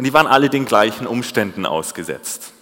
[0.00, 2.54] Und die waren alle den gleichen Umständen ausgesetzt.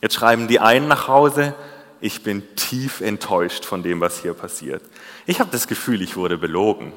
[0.00, 1.56] Jetzt schreiben die einen nach Hause,
[2.00, 4.80] ich bin tief enttäuscht von dem, was hier passiert.
[5.26, 6.92] Ich habe das Gefühl, ich wurde belogen.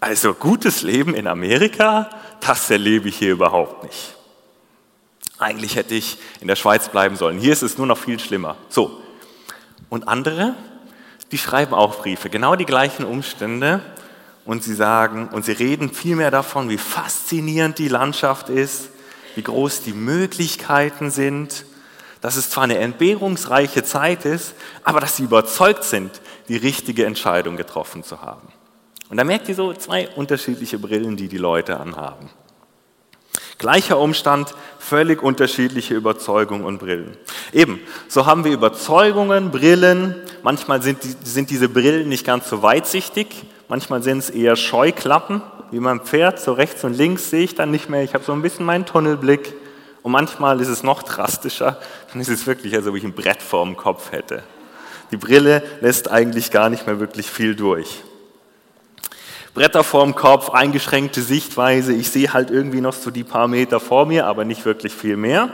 [0.00, 2.08] Also gutes Leben in Amerika,
[2.40, 4.14] das erlebe ich hier überhaupt nicht.
[5.36, 7.36] Eigentlich hätte ich in der Schweiz bleiben sollen.
[7.36, 8.56] Hier ist es nur noch viel schlimmer.
[8.70, 9.02] So.
[9.90, 10.54] Und andere,
[11.30, 13.82] die schreiben auch Briefe, genau die gleichen Umstände.
[14.48, 18.88] Und sie sagen, und sie reden viel mehr davon, wie faszinierend die Landschaft ist,
[19.34, 21.66] wie groß die Möglichkeiten sind,
[22.22, 27.58] dass es zwar eine entbehrungsreiche Zeit ist, aber dass sie überzeugt sind, die richtige Entscheidung
[27.58, 28.48] getroffen zu haben.
[29.10, 32.30] Und da merkt ihr so zwei unterschiedliche Brillen, die die Leute anhaben.
[33.58, 37.18] Gleicher Umstand, völlig unterschiedliche Überzeugungen und Brillen.
[37.52, 40.14] Eben, so haben wir Überzeugungen, Brillen.
[40.42, 45.42] Manchmal sind, die, sind diese Brillen nicht ganz so weitsichtig, manchmal sind es eher Scheuklappen,
[45.70, 46.40] wie mein Pferd.
[46.40, 48.02] So rechts und links sehe ich dann nicht mehr.
[48.02, 49.54] Ich habe so ein bisschen meinen Tunnelblick.
[50.02, 51.78] Und manchmal ist es noch drastischer,
[52.12, 54.42] dann ist es wirklich, als ob ich ein Brett vorm Kopf hätte.
[55.10, 58.02] Die Brille lässt eigentlich gar nicht mehr wirklich viel durch.
[59.54, 61.92] Bretter vorm Kopf, eingeschränkte Sichtweise.
[61.92, 65.16] Ich sehe halt irgendwie noch so die paar Meter vor mir, aber nicht wirklich viel
[65.16, 65.50] mehr.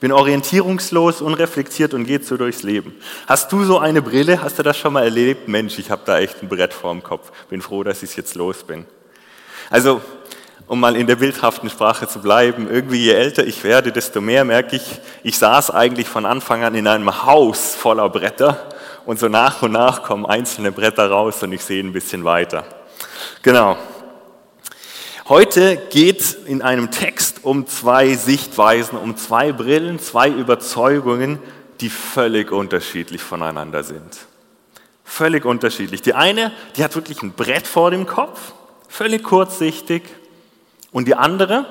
[0.00, 2.94] Bin orientierungslos, unreflektiert und gehe so durchs Leben.
[3.26, 4.42] Hast du so eine Brille?
[4.42, 5.46] Hast du das schon mal erlebt?
[5.46, 7.30] Mensch, ich habe da echt ein Brett vorm Kopf.
[7.50, 8.86] Bin froh, dass ich jetzt los bin.
[9.68, 10.00] Also,
[10.66, 14.44] um mal in der bildhaften Sprache zu bleiben, irgendwie je älter ich werde, desto mehr
[14.44, 18.68] merke ich, ich saß eigentlich von Anfang an in einem Haus voller Bretter
[19.04, 22.64] und so nach und nach kommen einzelne Bretter raus und ich sehe ein bisschen weiter.
[23.42, 23.76] Genau.
[25.30, 31.38] Heute geht es in einem Text um zwei Sichtweisen, um zwei Brillen, zwei Überzeugungen,
[31.80, 34.26] die völlig unterschiedlich voneinander sind.
[35.04, 36.02] Völlig unterschiedlich.
[36.02, 38.54] Die eine, die hat wirklich ein Brett vor dem Kopf,
[38.88, 40.02] völlig kurzsichtig.
[40.90, 41.64] Und die andere,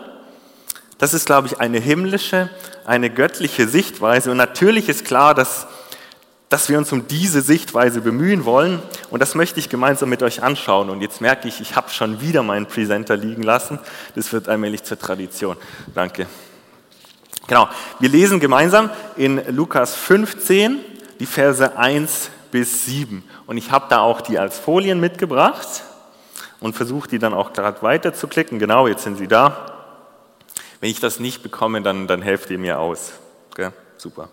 [0.98, 2.50] das ist, glaube ich, eine himmlische,
[2.86, 4.32] eine göttliche Sichtweise.
[4.32, 5.68] Und natürlich ist klar, dass
[6.50, 8.82] dass wir uns um diese Sichtweise bemühen wollen.
[9.12, 10.90] Und das möchte ich gemeinsam mit euch anschauen.
[10.90, 13.80] Und jetzt merke ich, ich habe schon wieder meinen Presenter liegen lassen.
[14.16, 15.56] Das wird allmählich zur Tradition.
[15.94, 16.26] Danke.
[17.48, 20.80] Genau, wir lesen gemeinsam in Lukas 15
[21.20, 23.24] die Verse 1 bis 7.
[23.46, 25.68] Und ich habe da auch die als Folien mitgebracht
[26.60, 28.58] und versuche die dann auch gerade weiter zu klicken.
[28.60, 29.66] Genau, jetzt sind sie da.
[30.82, 33.14] Wenn ich das nicht bekomme, dann, dann helft ihr mir aus.
[33.52, 33.70] Okay?
[33.98, 34.30] Super.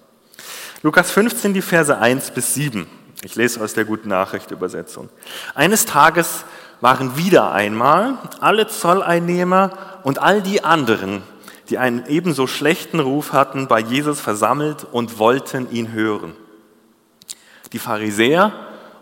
[0.86, 2.86] Lukas 15, die Verse 1 bis 7.
[3.24, 5.08] Ich lese aus der Guten Nachricht Übersetzung.
[5.56, 6.44] Eines Tages
[6.80, 9.72] waren wieder einmal alle Zolleinnehmer
[10.04, 11.24] und all die anderen,
[11.70, 16.36] die einen ebenso schlechten Ruf hatten, bei Jesus versammelt und wollten ihn hören.
[17.72, 18.52] Die Pharisäer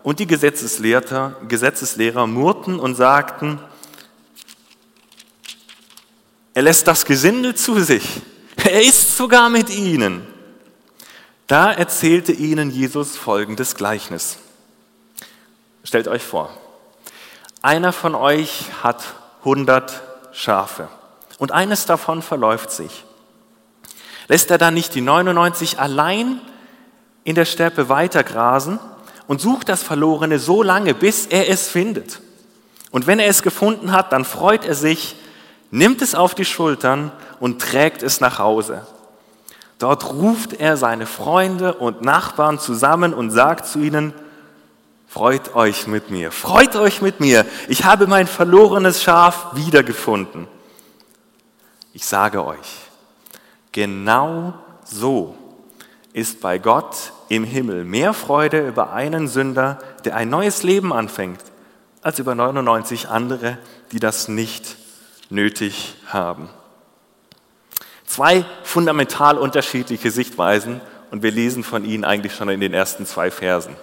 [0.01, 3.59] und die Gesetzeslehrer, Gesetzeslehrer murrten und sagten,
[6.55, 8.23] er lässt das Gesindel zu sich,
[8.55, 10.33] er ist sogar mit ihnen.
[11.47, 14.37] Da erzählte ihnen Jesus folgendes Gleichnis.
[15.83, 16.49] Stellt euch vor,
[17.61, 19.03] einer von euch hat
[19.39, 20.01] 100
[20.31, 20.87] Schafe
[21.37, 23.05] und eines davon verläuft sich.
[24.27, 26.41] Lässt er dann nicht die 99 allein
[27.23, 28.79] in der Steppe weitergrasen
[29.27, 32.21] und sucht das Verlorene so lange, bis er es findet?
[32.89, 35.15] Und wenn er es gefunden hat, dann freut er sich,
[35.69, 38.87] nimmt es auf die Schultern und trägt es nach Hause.
[39.79, 44.13] Dort ruft er seine Freunde und Nachbarn zusammen und sagt zu ihnen,
[45.07, 50.47] freut euch mit mir, freut euch mit mir, ich habe mein verlorenes Schaf wiedergefunden.
[51.93, 52.89] Ich sage euch,
[53.71, 54.53] genau
[54.85, 55.35] so
[56.13, 61.41] ist bei Gott im Himmel mehr Freude über einen Sünder, der ein neues Leben anfängt,
[62.01, 63.57] als über 99 andere,
[63.91, 64.77] die das nicht
[65.29, 66.49] nötig haben.
[68.15, 70.79] Zwei fundamental unterschiedliche Sichtweisen
[71.11, 73.75] und wir lesen von ihnen eigentlich schon in den ersten zwei Versen.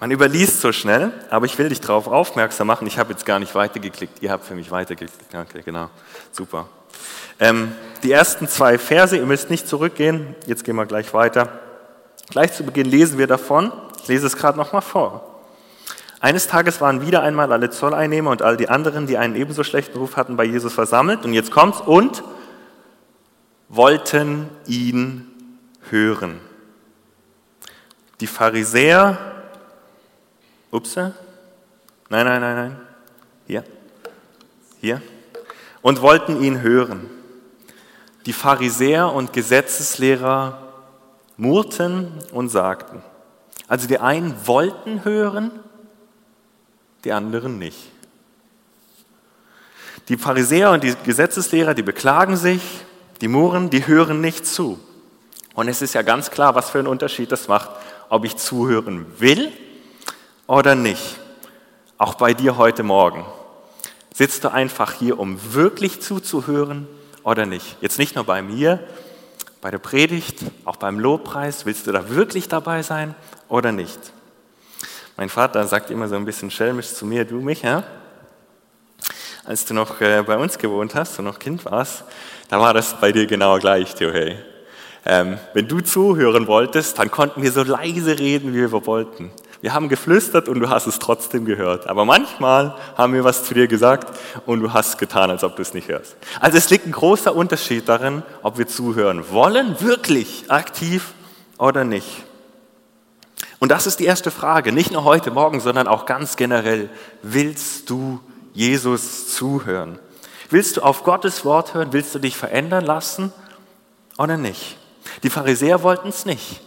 [0.00, 2.88] Man überliest so schnell, aber ich will dich darauf aufmerksam machen.
[2.88, 4.20] Ich habe jetzt gar nicht weitergeklickt.
[4.20, 5.32] Ihr habt für mich weitergeklickt.
[5.32, 5.90] Okay, genau.
[6.32, 6.66] Super.
[7.38, 7.70] Ähm,
[8.02, 10.34] die ersten zwei Verse, ihr müsst nicht zurückgehen.
[10.46, 11.60] Jetzt gehen wir gleich weiter.
[12.30, 13.70] Gleich zu Beginn lesen wir davon.
[14.02, 15.40] Ich lese es gerade nochmal vor.
[16.18, 19.96] Eines Tages waren wieder einmal alle Zolleinnehmer und all die anderen, die einen ebenso schlechten
[19.96, 21.24] Ruf hatten, bei Jesus versammelt.
[21.24, 22.24] Und jetzt kommt's und
[23.68, 25.26] wollten ihn
[25.90, 26.40] hören.
[28.20, 29.18] Die Pharisäer,
[30.70, 31.14] ups, nein,
[32.08, 32.80] nein, nein, nein,
[33.46, 33.64] hier,
[34.80, 35.02] hier,
[35.82, 37.08] und wollten ihn hören.
[38.26, 40.72] Die Pharisäer und Gesetzeslehrer
[41.36, 43.02] murrten und sagten,
[43.68, 45.52] also die einen wollten hören,
[47.04, 47.92] die anderen nicht.
[50.08, 52.84] Die Pharisäer und die Gesetzeslehrer, die beklagen sich,
[53.20, 54.78] die Murren, die hören nicht zu.
[55.54, 57.70] Und es ist ja ganz klar, was für einen Unterschied das macht,
[58.08, 59.52] ob ich zuhören will
[60.46, 61.18] oder nicht.
[61.98, 63.24] Auch bei dir heute Morgen.
[64.14, 66.86] Sitzt du einfach hier, um wirklich zuzuhören
[67.22, 67.76] oder nicht?
[67.80, 68.80] Jetzt nicht nur bei mir,
[69.60, 71.66] bei der Predigt, auch beim Lobpreis.
[71.66, 73.14] Willst du da wirklich dabei sein
[73.48, 73.98] oder nicht?
[75.16, 77.82] Mein Vater sagt immer so ein bisschen schelmisch zu mir, du Micha,
[79.48, 82.04] als du noch äh, bei uns gewohnt hast und noch Kind warst,
[82.50, 84.12] da war das bei dir genau gleich, Theo.
[85.06, 89.30] Ähm, wenn du zuhören wolltest, dann konnten wir so leise reden, wie wir wollten.
[89.62, 91.88] Wir haben geflüstert und du hast es trotzdem gehört.
[91.88, 95.62] Aber manchmal haben wir was zu dir gesagt und du hast getan, als ob du
[95.62, 96.16] es nicht hörst.
[96.40, 101.14] Also es liegt ein großer Unterschied darin, ob wir zuhören wollen, wirklich aktiv
[101.56, 102.22] oder nicht.
[103.60, 106.90] Und das ist die erste Frage, nicht nur heute Morgen, sondern auch ganz generell.
[107.22, 108.20] Willst du
[108.52, 109.98] Jesus zuhören?
[110.50, 111.92] Willst du auf Gottes Wort hören?
[111.92, 113.32] Willst du dich verändern lassen
[114.16, 114.76] oder nicht?
[115.22, 116.60] Die Pharisäer wollten es nicht.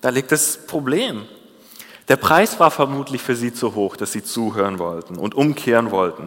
[0.00, 1.26] Da liegt das Problem.
[2.08, 6.24] Der Preis war vermutlich für sie zu hoch, dass sie zuhören wollten und umkehren wollten.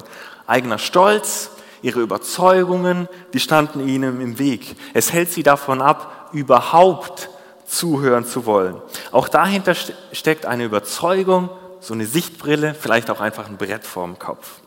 [0.47, 4.75] Eigener Stolz, ihre Überzeugungen, die standen ihnen im Weg.
[4.93, 7.29] Es hält sie davon ab, überhaupt
[7.67, 8.81] zuhören zu wollen.
[9.11, 9.75] Auch dahinter
[10.11, 11.49] steckt eine Überzeugung,
[11.79, 14.61] so eine Sichtbrille, vielleicht auch einfach ein Brett vorm Kopf.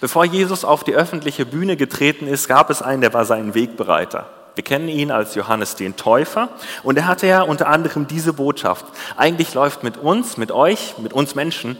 [0.00, 4.30] Bevor Jesus auf die öffentliche Bühne getreten ist, gab es einen, der war sein Wegbereiter.
[4.54, 6.48] Wir kennen ihn als Johannes den Täufer
[6.82, 8.86] und er hatte ja unter anderem diese Botschaft.
[9.16, 11.76] Eigentlich läuft mit uns, mit euch, mit uns Menschen,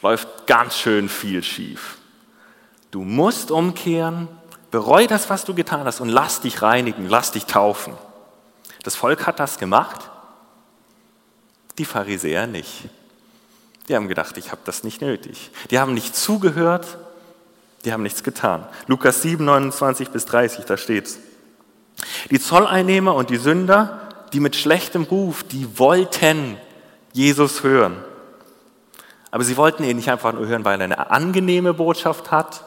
[0.00, 1.98] läuft ganz schön viel schief.
[2.90, 4.28] Du musst umkehren,
[4.70, 7.92] bereu das, was du getan hast und lass dich reinigen, lass dich taufen.
[8.84, 10.10] Das Volk hat das gemacht,
[11.76, 12.88] die Pharisäer nicht.
[13.88, 15.50] Die haben gedacht, ich habe das nicht nötig.
[15.70, 16.98] Die haben nicht zugehört,
[17.84, 18.66] die haben nichts getan.
[18.86, 21.18] Lukas 7, 29 bis 30, da steht's.
[22.30, 24.00] Die Zolleinnehmer und die Sünder,
[24.32, 26.56] die mit schlechtem Ruf, die wollten
[27.12, 27.96] Jesus hören.
[29.30, 32.64] Aber sie wollten ihn nicht einfach nur hören, weil er eine angenehme Botschaft hat,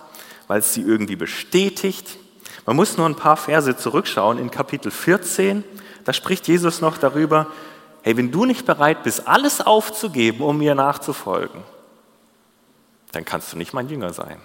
[0.47, 2.17] weil es sie irgendwie bestätigt.
[2.65, 5.63] Man muss nur ein paar Verse zurückschauen in Kapitel 14.
[6.03, 7.47] Da spricht Jesus noch darüber,
[8.03, 11.63] hey, wenn du nicht bereit bist, alles aufzugeben, um mir nachzufolgen,
[13.11, 14.39] dann kannst du nicht mein Jünger sein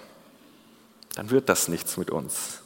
[1.17, 2.63] dann wird das nichts mit uns.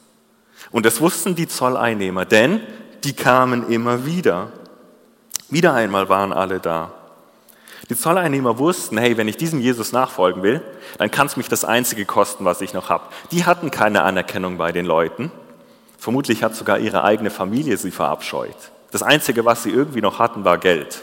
[0.71, 2.61] Und das wussten die Zolleinnehmer, denn
[3.03, 4.51] die kamen immer wieder.
[5.49, 6.91] Wieder einmal waren alle da.
[7.89, 10.61] Die Zolleinnehmer wussten, hey, wenn ich diesem Jesus nachfolgen will,
[10.97, 13.05] dann kann es mich das Einzige kosten, was ich noch habe.
[13.31, 15.31] Die hatten keine Anerkennung bei den Leuten.
[15.97, 18.55] Vermutlich hat sogar ihre eigene Familie sie verabscheut.
[18.91, 21.01] Das Einzige, was sie irgendwie noch hatten, war Geld.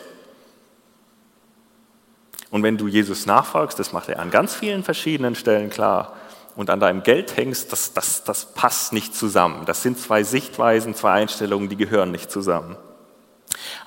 [2.51, 6.15] Und wenn du Jesus nachfolgst, das macht er an ganz vielen verschiedenen Stellen klar,
[6.59, 9.65] und an deinem Geld hängst, das, das, das passt nicht zusammen.
[9.65, 12.77] Das sind zwei Sichtweisen, zwei Einstellungen, die gehören nicht zusammen.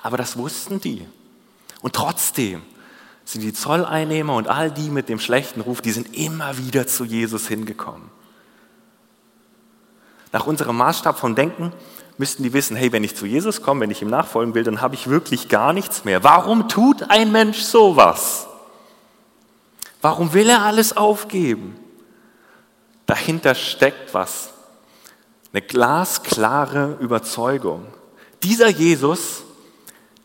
[0.02, 1.06] Aber das wussten die.
[1.82, 2.62] Und trotzdem
[3.26, 7.04] sind die Zolleinnehmer und all die mit dem schlechten Ruf, die sind immer wieder zu
[7.04, 8.08] Jesus hingekommen.
[10.32, 11.74] Nach unserem Maßstab von Denken
[12.16, 14.80] müssten die wissen, hey, wenn ich zu Jesus komme, wenn ich ihm nachfolgen will, dann
[14.80, 16.24] habe ich wirklich gar nichts mehr.
[16.24, 18.46] Warum tut ein Mensch sowas?
[20.00, 21.76] Warum will er alles aufgeben?
[23.06, 24.50] Dahinter steckt was.
[25.52, 27.86] Eine glasklare Überzeugung.
[28.42, 29.42] Dieser Jesus,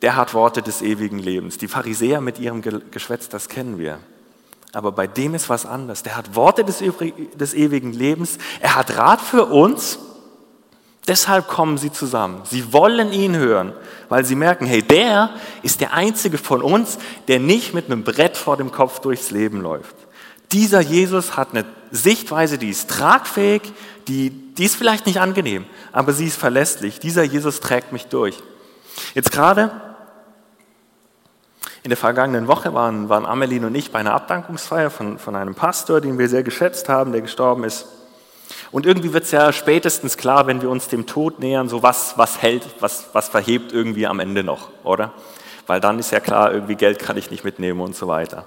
[0.01, 1.57] der hat Worte des ewigen Lebens.
[1.57, 3.99] Die Pharisäer mit ihrem Geschwätz, das kennen wir.
[4.73, 6.03] Aber bei dem ist was anderes.
[6.03, 6.83] Der hat Worte des,
[7.35, 8.37] des ewigen Lebens.
[8.59, 9.99] Er hat Rat für uns.
[11.07, 12.41] Deshalb kommen sie zusammen.
[12.43, 13.73] Sie wollen ihn hören,
[14.09, 15.31] weil sie merken, hey, der
[15.63, 16.97] ist der einzige von uns,
[17.29, 19.95] der nicht mit einem Brett vor dem Kopf durchs Leben läuft.
[20.51, 23.61] Dieser Jesus hat eine Sichtweise, die ist tragfähig,
[24.07, 26.99] die, die ist vielleicht nicht angenehm, aber sie ist verlässlich.
[26.99, 28.41] Dieser Jesus trägt mich durch.
[29.13, 29.71] Jetzt gerade
[31.83, 35.55] in der vergangenen Woche waren, waren Amelie und ich bei einer Abdankungsfeier von, von einem
[35.55, 37.87] Pastor, den wir sehr geschätzt haben, der gestorben ist.
[38.71, 42.17] Und irgendwie wird es ja spätestens klar, wenn wir uns dem Tod nähern, so was,
[42.17, 45.13] was hält, was, was verhebt irgendwie am Ende noch, oder?
[45.65, 48.45] Weil dann ist ja klar, irgendwie Geld kann ich nicht mitnehmen und so weiter.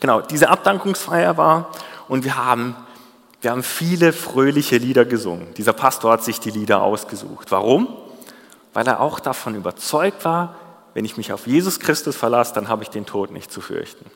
[0.00, 1.70] Genau, diese Abdankungsfeier war
[2.08, 2.76] und wir haben,
[3.40, 5.54] wir haben viele fröhliche Lieder gesungen.
[5.54, 7.50] Dieser Pastor hat sich die Lieder ausgesucht.
[7.50, 7.88] Warum?
[8.72, 10.56] Weil er auch davon überzeugt war,
[10.94, 14.10] wenn ich mich auf Jesus Christus verlasse, dann habe ich den Tod nicht zu fürchten.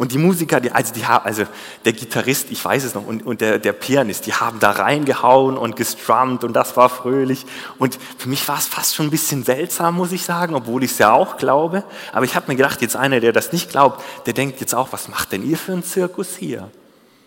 [0.00, 1.44] Und die Musiker, die, also, die, also
[1.84, 5.58] der Gitarrist, ich weiß es noch, und, und der, der Pianist, die haben da reingehauen
[5.58, 7.44] und gestrummt und das war fröhlich.
[7.78, 10.92] Und für mich war es fast schon ein bisschen seltsam, muss ich sagen, obwohl ich
[10.92, 11.84] es ja auch glaube.
[12.14, 14.90] Aber ich habe mir gedacht, jetzt einer, der das nicht glaubt, der denkt jetzt auch,
[14.90, 16.70] was macht denn ihr für einen Zirkus hier?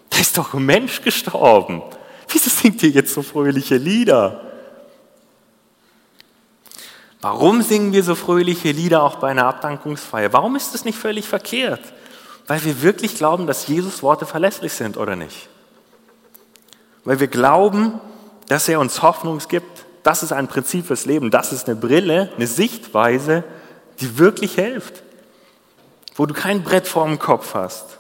[0.10, 1.84] Da ist doch ein Mensch gestorben.
[2.27, 4.42] Wieso singt ihr jetzt so fröhliche Lieder?
[7.22, 10.34] Warum singen wir so fröhliche Lieder auch bei einer Abdankungsfeier?
[10.34, 11.94] Warum ist das nicht völlig verkehrt?
[12.48, 15.50] Weil wir wirklich glauben, dass Jesus Worte verlässlich sind oder nicht?
[17.06, 18.00] Weil wir glauben,
[18.48, 19.86] dass er uns Hoffnung gibt.
[20.04, 21.32] Das ist ein Prinzip fürs Leben.
[21.32, 23.44] Das ist eine Brille, eine Sichtweise,
[24.00, 25.04] die wirklich hilft.
[26.16, 27.98] Wo du kein Brett vorm Kopf hast.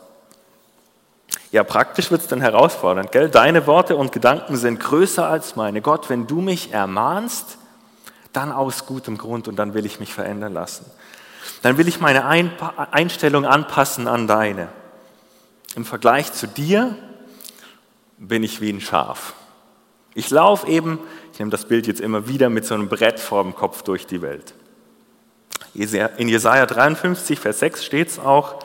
[1.51, 3.29] Ja, praktisch wird es dann herausfordernd, gell?
[3.29, 5.81] Deine Worte und Gedanken sind größer als meine.
[5.81, 7.57] Gott, wenn du mich ermahnst,
[8.33, 10.85] dann aus gutem Grund und dann will ich mich verändern lassen.
[11.61, 14.69] Dann will ich meine Einstellung anpassen an deine.
[15.75, 16.95] Im Vergleich zu dir
[18.17, 19.33] bin ich wie ein Schaf.
[20.13, 20.99] Ich laufe eben,
[21.31, 24.05] ich nehme das Bild jetzt immer wieder, mit so einem Brett vor dem Kopf durch
[24.05, 24.53] die Welt.
[25.73, 28.59] In Jesaja 53, Vers 6 steht es auch,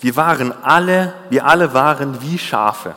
[0.00, 2.94] wir waren alle, wir alle waren wie Schafe,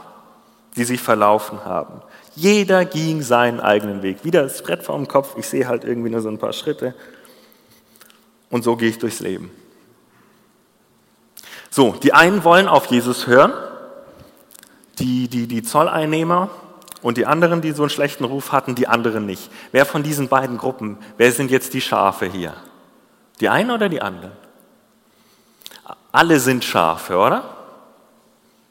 [0.76, 2.02] die sich verlaufen haben.
[2.36, 4.26] Jeder ging seinen eigenen Weg.
[4.26, 6.94] Wieder das Brett vor dem Kopf, ich sehe halt irgendwie nur so ein paar Schritte.
[8.50, 9.52] Und so gehe ich durchs Leben.
[11.70, 13.54] So, die einen wollen auf Jesus hören,
[15.00, 16.50] die, die, die Zolleinnehmer
[17.02, 19.52] und die anderen, die so einen schlechten Ruf hatten, die anderen nicht.
[19.72, 22.54] Wer von diesen beiden Gruppen, wer sind jetzt die Schafe hier?
[23.42, 24.32] Die einen oder die anderen?
[26.12, 27.44] Alle sind Schafe, oder?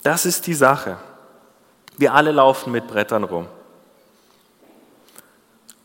[0.02, 0.96] Das ist die Sache.
[1.98, 3.46] Wir alle laufen mit Brettern rum.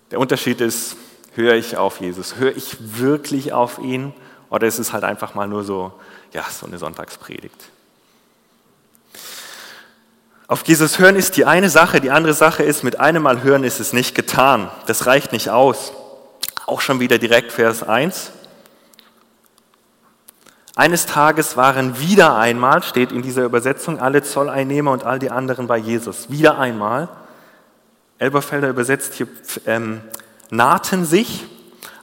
[0.10, 0.96] Der Unterschied ist,
[1.40, 2.36] höre ich auf Jesus?
[2.36, 4.14] Höre ich wirklich auf ihn?
[4.50, 5.94] Oder ist es halt einfach mal nur so,
[6.34, 7.70] ja, so eine Sonntagspredigt?
[10.48, 13.64] Auf Jesus hören ist die eine Sache, die andere Sache ist, mit einem Mal hören
[13.64, 14.70] ist es nicht getan.
[14.86, 15.94] Das reicht nicht aus.
[16.66, 18.32] Auch schon wieder direkt Vers 1.
[20.76, 25.68] Eines Tages waren wieder einmal, steht in dieser Übersetzung, alle Zolleinnehmer und all die anderen
[25.68, 26.30] bei Jesus.
[26.30, 27.10] Wieder einmal.
[28.18, 29.28] Elberfelder übersetzt hier,
[29.66, 30.02] ähm,
[30.50, 31.46] nahten sich.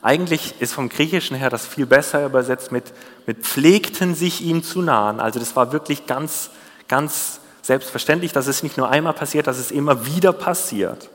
[0.02, 2.92] Eigentlich ist vom Griechischen her das viel besser übersetzt mit,
[3.26, 5.20] mit pflegten sich ihm zu nahen.
[5.20, 6.50] Also das war wirklich ganz,
[6.86, 11.10] ganz selbstverständlich, dass es nicht nur einmal passiert, dass es immer wieder passiert.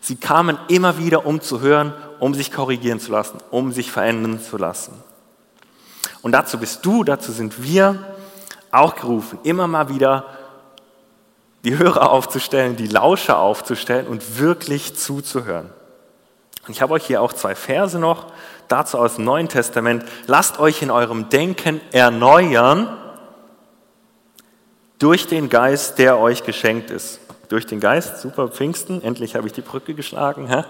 [0.00, 4.40] Sie kamen immer wieder, um zu hören, um sich korrigieren zu lassen, um sich verändern
[4.40, 4.92] zu lassen.
[6.22, 8.16] Und dazu bist du, dazu sind wir
[8.70, 10.24] auch gerufen, immer mal wieder
[11.64, 15.70] die Hörer aufzustellen, die Lauscher aufzustellen und wirklich zuzuhören.
[16.66, 18.26] Und ich habe euch hier auch zwei Verse noch,
[18.68, 20.04] dazu aus dem Neuen Testament.
[20.26, 22.96] Lasst euch in eurem Denken erneuern
[24.98, 27.20] durch den Geist, der euch geschenkt ist.
[27.48, 30.48] Durch den Geist, super Pfingsten, endlich habe ich die Brücke geschlagen.
[30.48, 30.64] Hä?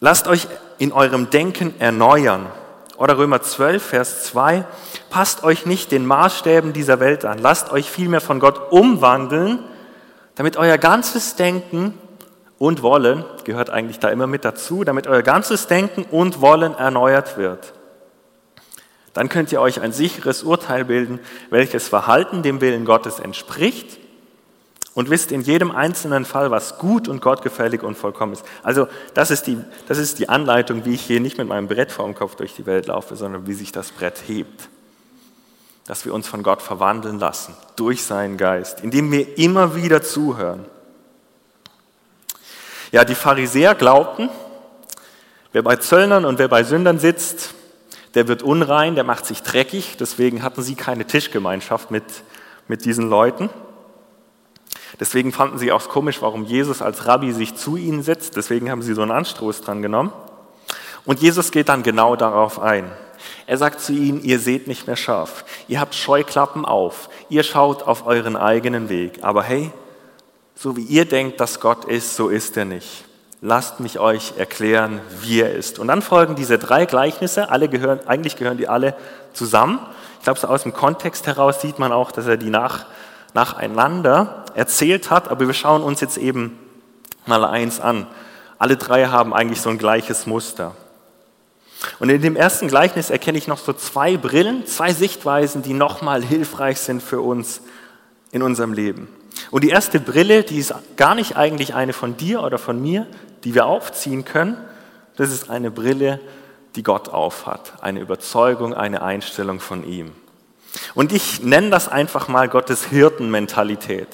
[0.00, 0.48] Lasst euch
[0.78, 2.46] in eurem Denken erneuern.
[2.96, 4.64] Oder Römer 12, Vers 2,
[5.10, 9.58] passt euch nicht den Maßstäben dieser Welt an, lasst euch vielmehr von Gott umwandeln,
[10.36, 11.98] damit euer ganzes Denken
[12.58, 17.36] und Wollen, gehört eigentlich da immer mit dazu, damit euer ganzes Denken und Wollen erneuert
[17.36, 17.72] wird.
[19.12, 21.20] Dann könnt ihr euch ein sicheres Urteil bilden,
[21.50, 23.98] welches Verhalten dem Willen Gottes entspricht
[24.94, 28.44] und wisst in jedem einzelnen Fall, was gut und gottgefällig und vollkommen ist.
[28.62, 29.58] Also das ist, die,
[29.88, 32.54] das ist die Anleitung, wie ich hier nicht mit meinem Brett vor dem Kopf durch
[32.54, 34.68] die Welt laufe, sondern wie sich das Brett hebt.
[35.86, 40.64] Dass wir uns von Gott verwandeln lassen durch seinen Geist, indem wir immer wieder zuhören.
[42.92, 44.30] Ja, die Pharisäer glaubten,
[45.52, 47.54] wer bei Zöllnern und wer bei Sündern sitzt,
[48.14, 49.96] der wird unrein, der macht sich dreckig.
[49.98, 52.04] Deswegen hatten sie keine Tischgemeinschaft mit,
[52.68, 53.50] mit diesen Leuten.
[55.00, 58.36] Deswegen fanden sie auch komisch, warum Jesus als Rabbi sich zu ihnen setzt.
[58.36, 60.12] Deswegen haben sie so einen Anstoß dran genommen.
[61.04, 62.90] Und Jesus geht dann genau darauf ein.
[63.46, 67.82] Er sagt zu ihnen, ihr seht nicht mehr scharf, ihr habt Scheuklappen auf, ihr schaut
[67.82, 69.18] auf euren eigenen Weg.
[69.22, 69.70] Aber hey,
[70.54, 73.04] so wie ihr denkt, dass Gott ist, so ist er nicht.
[73.40, 75.78] Lasst mich euch erklären, wie er ist.
[75.78, 78.94] Und dann folgen diese drei Gleichnisse, alle gehören, eigentlich gehören die alle
[79.34, 79.80] zusammen.
[80.18, 82.86] Ich glaube, so aus dem Kontext heraus sieht man auch, dass er die nach,
[83.34, 86.58] nacheinander erzählt hat, aber wir schauen uns jetzt eben
[87.26, 88.06] mal eins an.
[88.58, 90.74] Alle drei haben eigentlich so ein gleiches Muster.
[91.98, 96.22] Und in dem ersten Gleichnis erkenne ich noch so zwei Brillen, zwei Sichtweisen, die nochmal
[96.22, 97.60] hilfreich sind für uns
[98.30, 99.08] in unserem Leben.
[99.50, 103.06] Und die erste Brille, die ist gar nicht eigentlich eine von dir oder von mir,
[103.44, 104.56] die wir aufziehen können.
[105.16, 106.20] Das ist eine Brille,
[106.76, 107.74] die Gott aufhat.
[107.80, 110.12] Eine Überzeugung, eine Einstellung von ihm.
[110.94, 114.08] Und ich nenne das einfach mal Gottes Hirtenmentalität.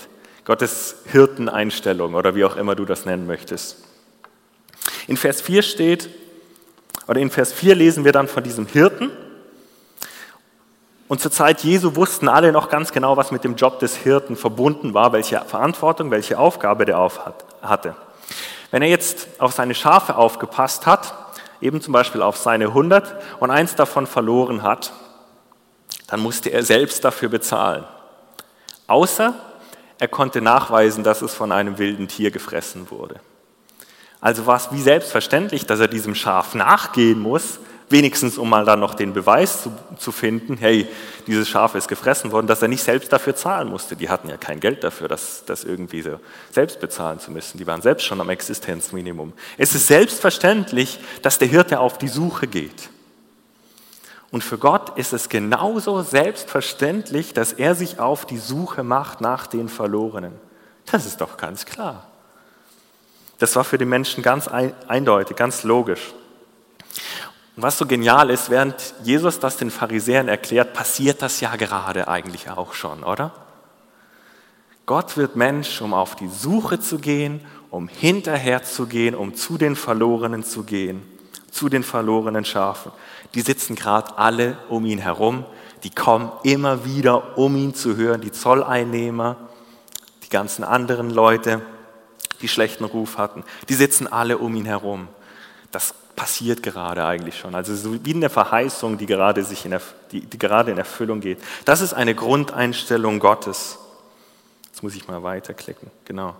[0.50, 3.76] Gottes Hirteneinstellung oder wie auch immer du das nennen möchtest.
[5.06, 6.10] In Vers 4 steht,
[7.06, 9.12] oder in Vers 4 lesen wir dann von diesem Hirten.
[11.06, 14.34] Und zur Zeit Jesu wussten alle noch ganz genau, was mit dem Job des Hirten
[14.34, 17.20] verbunden war, welche Verantwortung, welche Aufgabe der auf
[17.62, 17.94] hatte.
[18.72, 21.14] Wenn er jetzt auf seine Schafe aufgepasst hat,
[21.60, 24.92] eben zum Beispiel auf seine 100 und eins davon verloren hat,
[26.08, 27.84] dann musste er selbst dafür bezahlen.
[28.88, 29.34] Außer
[30.00, 33.20] er konnte nachweisen, dass es von einem wilden Tier gefressen wurde.
[34.20, 38.80] Also war es wie selbstverständlich, dass er diesem Schaf nachgehen muss, wenigstens um mal dann
[38.80, 40.88] noch den Beweis zu, zu, finden, hey,
[41.26, 43.94] dieses Schaf ist gefressen worden, dass er nicht selbst dafür zahlen musste.
[43.94, 46.18] Die hatten ja kein Geld dafür, das, das irgendwie so
[46.50, 47.58] selbst bezahlen zu müssen.
[47.58, 49.34] Die waren selbst schon am Existenzminimum.
[49.58, 52.88] Es ist selbstverständlich, dass der Hirte auf die Suche geht.
[54.30, 59.46] Und für Gott ist es genauso selbstverständlich, dass er sich auf die Suche macht nach
[59.46, 60.32] den Verlorenen.
[60.90, 62.06] Das ist doch ganz klar.
[63.38, 66.12] Das war für die Menschen ganz eindeutig, ganz logisch.
[67.56, 72.06] Und was so genial ist, während Jesus das den Pharisäern erklärt, passiert das ja gerade
[72.06, 73.32] eigentlich auch schon, oder?
[74.86, 79.56] Gott wird Mensch, um auf die Suche zu gehen, um hinterher zu gehen, um zu
[79.56, 81.02] den Verlorenen zu gehen,
[81.50, 82.92] zu den verlorenen Schafen.
[83.34, 85.44] Die sitzen gerade alle um ihn herum,
[85.82, 89.36] die kommen immer wieder, um ihn zu hören, die Zolleinnehmer,
[90.24, 91.62] die ganzen anderen Leute,
[92.42, 95.08] die schlechten Ruf hatten, die sitzen alle um ihn herum.
[95.72, 97.54] Das passiert gerade eigentlich schon.
[97.54, 99.78] Also so wie eine Verheißung, die gerade, sich in,
[100.12, 101.38] die, die gerade in Erfüllung geht.
[101.64, 103.78] Das ist eine Grundeinstellung Gottes.
[104.66, 105.90] Jetzt muss ich mal weiterklicken.
[106.04, 106.34] Genau.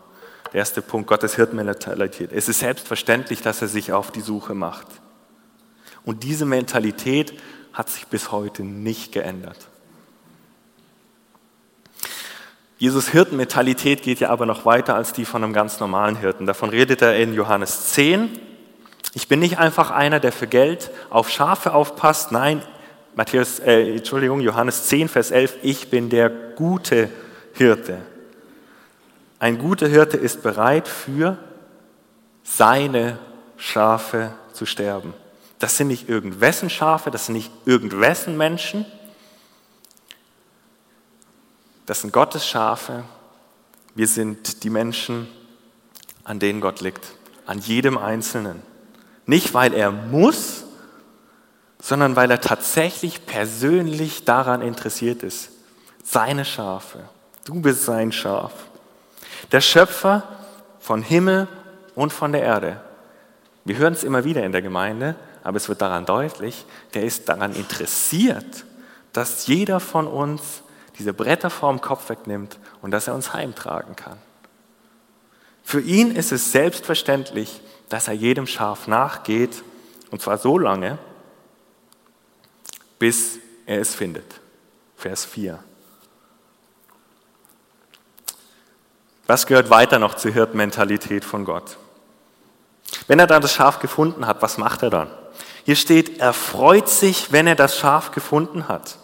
[0.52, 2.32] Der erste Punkt, Gottes Hirtenmentalität.
[2.32, 4.86] Es ist selbstverständlich, dass er sich auf die Suche macht.
[6.04, 7.38] Und diese Mentalität
[7.72, 9.68] hat sich bis heute nicht geändert.
[12.78, 16.46] Jesus Hirtenmentalität geht ja aber noch weiter als die von einem ganz normalen Hirten.
[16.46, 18.40] Davon redet er in Johannes 10,
[19.12, 22.30] ich bin nicht einfach einer, der für Geld auf Schafe aufpasst.
[22.30, 22.62] Nein,
[23.16, 27.10] Matthäus, äh, Entschuldigung, Johannes 10, Vers 11, ich bin der gute
[27.54, 27.98] Hirte.
[29.40, 31.38] Ein guter Hirte ist bereit für
[32.44, 33.18] seine
[33.56, 35.14] Schafe zu sterben.
[35.58, 38.84] Das sind nicht irgendwessen Schafe, das sind nicht irgendwessen Menschen.
[41.86, 43.04] Das sind Gottes Schafe.
[43.94, 45.26] Wir sind die Menschen,
[46.22, 47.04] an denen Gott liegt,
[47.46, 48.62] an jedem Einzelnen.
[49.24, 50.64] Nicht, weil er muss,
[51.80, 55.50] sondern weil er tatsächlich persönlich daran interessiert ist.
[56.04, 57.08] Seine Schafe.
[57.46, 58.52] Du bist sein Schaf.
[59.52, 60.22] Der Schöpfer
[60.78, 61.48] von Himmel
[61.94, 62.80] und von der Erde.
[63.64, 67.28] Wir hören es immer wieder in der Gemeinde, aber es wird daran deutlich, der ist
[67.28, 68.64] daran interessiert,
[69.12, 70.62] dass jeder von uns
[70.98, 74.18] diese Bretter vorm Kopf wegnimmt und dass er uns heimtragen kann.
[75.62, 79.62] Für ihn ist es selbstverständlich, dass er jedem Schaf nachgeht,
[80.10, 80.98] und zwar so lange,
[82.98, 84.40] bis er es findet.
[84.96, 85.58] Vers 4.
[89.30, 91.76] Was gehört weiter noch zur Hirtmentalität von Gott?
[93.06, 95.08] Wenn er dann das Schaf gefunden hat, was macht er dann?
[95.64, 98.96] Hier steht, er freut sich, wenn er das Schaf gefunden hat.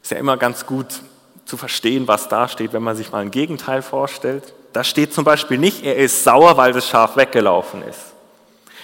[0.00, 0.86] Ist ja immer ganz gut
[1.44, 4.54] zu verstehen, was da steht, wenn man sich mal ein Gegenteil vorstellt.
[4.72, 8.12] Da steht zum Beispiel nicht, er ist sauer, weil das Schaf weggelaufen ist.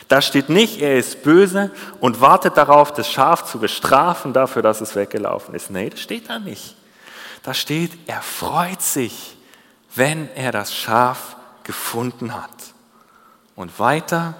[0.09, 4.81] Da steht nicht, er ist böse und wartet darauf, das Schaf zu bestrafen dafür, dass
[4.81, 5.71] es weggelaufen ist.
[5.71, 6.75] Nee, das steht da nicht.
[7.43, 9.37] Da steht, er freut sich,
[9.95, 12.51] wenn er das Schaf gefunden hat.
[13.57, 14.35] Und weiter,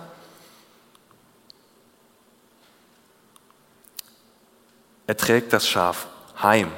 [5.07, 6.07] er trägt das Schaf
[6.43, 6.71] heim.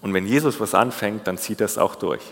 [0.00, 2.22] Und wenn Jesus was anfängt, dann zieht er es auch durch.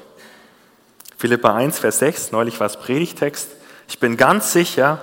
[1.16, 3.48] Philippa 1, Vers 6, neulich war es Predigtext.
[3.88, 5.01] Ich bin ganz sicher,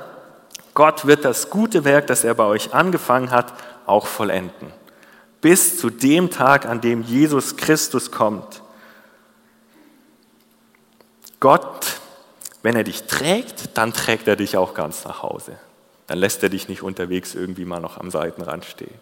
[0.73, 3.53] Gott wird das gute Werk, das er bei euch angefangen hat,
[3.85, 4.71] auch vollenden.
[5.41, 8.61] Bis zu dem Tag, an dem Jesus Christus kommt.
[11.39, 11.99] Gott,
[12.61, 15.57] wenn er dich trägt, dann trägt er dich auch ganz nach Hause.
[16.07, 18.99] Dann lässt er dich nicht unterwegs irgendwie mal noch am Seitenrand stehen.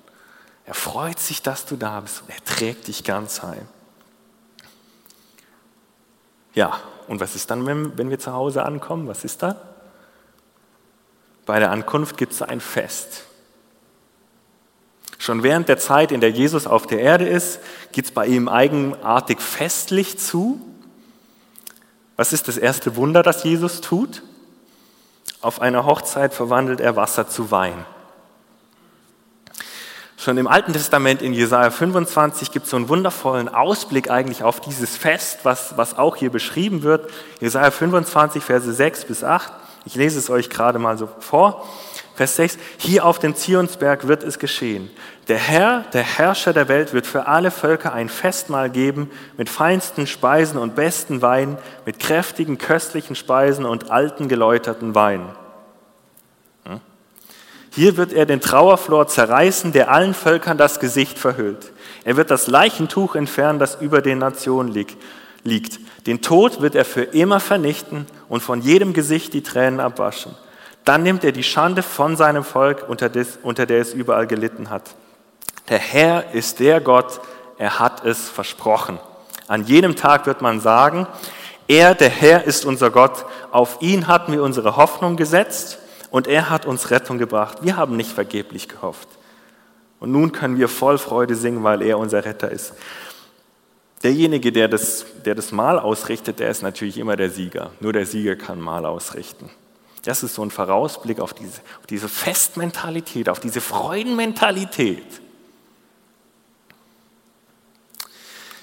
[0.65, 3.67] Er freut sich, dass du da bist und er trägt dich ganz heim.
[6.54, 9.08] Ja, und was ist dann, wenn, wenn wir zu Hause ankommen?
[9.08, 9.56] Was ist da?
[11.45, 13.27] Bei der Ankunft gibt es ein Fest.
[15.18, 17.60] Schon während der Zeit, in der Jesus auf der Erde ist,
[17.92, 20.62] geht es bei ihm eigenartig festlich zu.
[22.16, 24.22] Was ist das erste Wunder, das Jesus tut?
[25.42, 27.86] Auf einer Hochzeit verwandelt er Wasser zu Wein.
[30.20, 34.60] Schon im Alten Testament in Jesaja 25 gibt es so einen wundervollen Ausblick eigentlich auf
[34.60, 37.10] dieses Fest, was, was auch hier beschrieben wird.
[37.40, 39.54] Jesaja 25, Verse 6 bis 8.
[39.86, 41.66] Ich lese es euch gerade mal so vor.
[42.18, 44.90] Vers 6, hier auf dem Zionsberg wird es geschehen.
[45.28, 50.08] Der Herr, der Herrscher der Welt, wird für alle Völker ein Festmahl geben mit feinsten
[50.08, 55.30] Speisen und besten Wein, mit kräftigen, köstlichen Speisen und alten, geläuterten Wein.
[56.66, 56.80] Hm?
[57.70, 61.72] Hier wird er den Trauerflor zerreißen, der allen Völkern das Gesicht verhüllt.
[62.04, 65.80] Er wird das Leichentuch entfernen, das über den Nationen liegt.
[66.08, 70.34] Den Tod wird er für immer vernichten und von jedem Gesicht die Tränen abwaschen.
[70.88, 74.69] Dann nimmt er die Schande von seinem Volk, unter, des, unter der es überall gelitten
[74.69, 74.95] hat.
[75.67, 77.19] Der Herr ist der Gott,
[77.58, 78.97] er hat es versprochen.
[79.50, 81.06] An jenem Tag wird man sagen,
[81.67, 86.50] er, der Herr, ist unser Gott, auf ihn hatten wir unsere Hoffnung gesetzt und er
[86.50, 87.58] hat uns Rettung gebracht.
[87.63, 89.10] Wir haben nicht vergeblich gehofft.
[90.00, 92.71] Und nun können wir voll Freude singen, weil er unser Retter ist.
[94.04, 97.71] Derjenige, der das, der das Mal ausrichtet, der ist natürlich immer der Sieger.
[97.82, 99.50] Nur der Sieger kann Mal ausrichten.
[100.08, 105.04] Das ist so ein Vorausblick auf diese, auf diese Festmentalität, auf diese Freudenmentalität.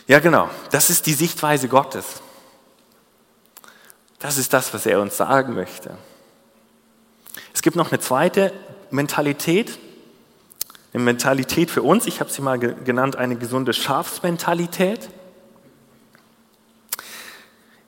[0.07, 2.23] Ja, genau, das ist die Sichtweise Gottes.
[4.21, 5.99] Das ist das, was er uns sagen möchte.
[7.53, 8.51] Es gibt noch eine zweite
[8.91, 9.79] Mentalität,
[10.95, 15.11] eine Mentalität für uns, ich habe sie mal genannt, eine gesunde Schafsmentalität.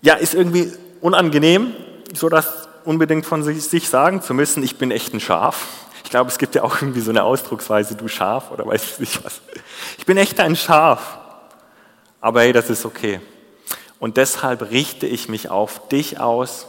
[0.02, 1.74] Ja, ist irgendwie unangenehm,
[2.12, 5.66] so dass unbedingt von sich sagen zu müssen, ich bin echt ein Schaf.
[6.04, 8.98] Ich glaube, es gibt ja auch irgendwie so eine Ausdrucksweise, du Schaf oder weiß ich
[9.00, 9.40] nicht was.
[9.98, 11.18] Ich bin echt ein Schaf.
[12.20, 13.20] Aber hey, das ist okay.
[13.98, 16.66] Und deshalb richte ich mich auf dich aus,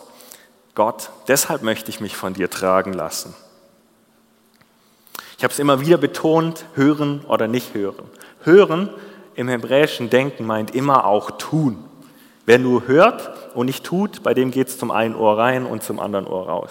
[0.75, 1.10] Gott.
[1.27, 3.36] Deshalb möchte ich mich von dir tragen lassen.
[5.38, 8.06] Ich habe es immer wieder betont, hören oder nicht hören.
[8.43, 8.89] Hören
[9.36, 11.84] im hebräischen Denken meint immer auch tun.
[12.47, 15.82] Wer nur hört und nicht tut, bei dem geht es zum einen Ohr rein und
[15.82, 16.70] zum anderen Ohr raus.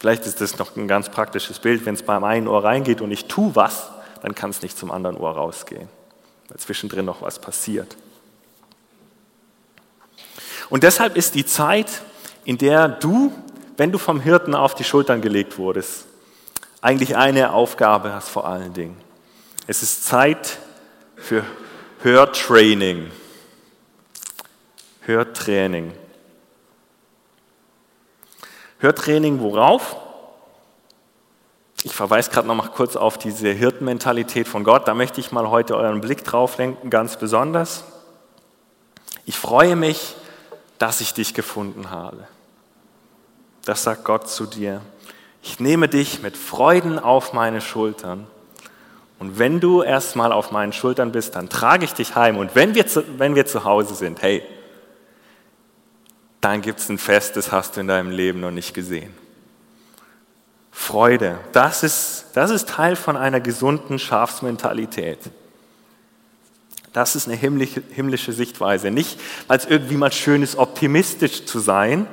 [0.00, 1.84] Vielleicht ist das noch ein ganz praktisches Bild.
[1.84, 3.90] Wenn es beim einen Ohr reingeht und ich tue was,
[4.22, 5.88] dann kann es nicht zum anderen Ohr rausgehen,
[6.48, 7.98] weil zwischendrin noch was passiert.
[10.70, 12.00] Und deshalb ist die Zeit,
[12.46, 13.30] in der du,
[13.76, 16.06] wenn du vom Hirten auf die Schultern gelegt wurdest,
[16.80, 18.96] eigentlich eine Aufgabe hast vor allen Dingen.
[19.66, 20.58] Es ist Zeit
[21.16, 21.44] für
[22.00, 23.10] Hörtraining.
[25.04, 25.92] Hörtraining.
[28.78, 29.96] Hörtraining worauf?
[31.82, 34.86] Ich verweise gerade noch mal kurz auf diese Hirtenmentalität von Gott.
[34.86, 37.84] Da möchte ich mal heute euren Blick drauf lenken, ganz besonders.
[39.26, 40.14] Ich freue mich,
[40.78, 42.28] dass ich dich gefunden habe.
[43.64, 44.80] Das sagt Gott zu dir.
[45.42, 48.28] Ich nehme dich mit Freuden auf meine Schultern.
[49.18, 52.36] Und wenn du erstmal auf meinen Schultern bist, dann trage ich dich heim.
[52.36, 54.44] Und wenn wir zu, wenn wir zu Hause sind, hey,
[56.42, 59.14] dann gibt es ein Fest, das hast du in deinem Leben noch nicht gesehen.
[60.72, 65.20] Freude, das ist, das ist Teil von einer gesunden Schafsmentalität.
[66.92, 68.90] Das ist eine himmlische, himmlische Sichtweise.
[68.90, 72.06] Nicht, als irgendwie mal schön ist, optimistisch zu sein,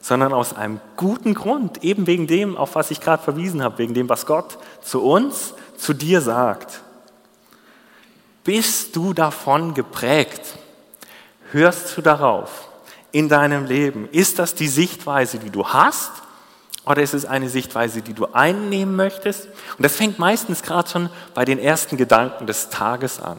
[0.00, 3.94] sondern aus einem guten Grund, eben wegen dem, auf was ich gerade verwiesen habe, wegen
[3.94, 6.80] dem, was Gott zu uns, zu dir sagt.
[8.42, 10.56] Bist du davon geprägt?
[11.52, 12.69] Hörst du darauf?
[13.12, 14.08] In deinem Leben?
[14.12, 16.10] Ist das die Sichtweise, die du hast?
[16.86, 19.46] Oder ist es eine Sichtweise, die du einnehmen möchtest?
[19.76, 23.38] Und das fängt meistens gerade schon bei den ersten Gedanken des Tages an.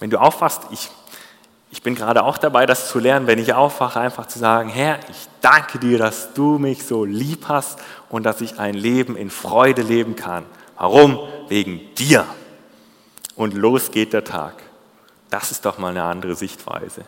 [0.00, 0.90] Wenn du aufwachst, ich,
[1.70, 5.00] ich bin gerade auch dabei, das zu lernen, wenn ich aufwache, einfach zu sagen, Herr,
[5.10, 9.30] ich danke dir, dass du mich so lieb hast und dass ich ein Leben in
[9.30, 10.44] Freude leben kann.
[10.76, 11.18] Warum?
[11.48, 12.24] Wegen dir.
[13.34, 14.54] Und los geht der Tag.
[15.30, 17.04] Das ist doch mal eine andere Sichtweise.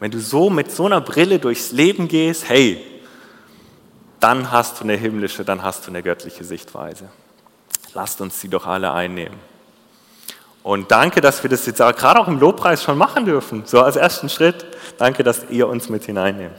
[0.00, 2.84] Wenn du so mit so einer Brille durchs Leben gehst, hey,
[4.20, 7.08] dann hast du eine himmlische, dann hast du eine göttliche Sichtweise.
[7.94, 9.38] Lasst uns sie doch alle einnehmen.
[10.62, 13.64] Und danke, dass wir das jetzt gerade auch im Lobpreis schon machen dürfen.
[13.66, 14.64] So als ersten Schritt.
[14.96, 16.58] Danke, dass ihr uns mit hineinnehmt.